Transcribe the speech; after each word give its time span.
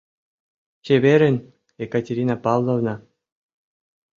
Чеверын, 0.85 1.35
Екатерина 1.85 2.35
Павловна! 2.43 2.95